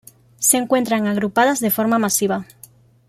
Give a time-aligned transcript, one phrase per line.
[0.39, 2.47] Se encuentran agrupadas de forma masiva.